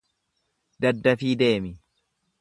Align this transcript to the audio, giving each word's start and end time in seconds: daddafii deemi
daddafii 0.85 1.37
deemi 1.43 1.75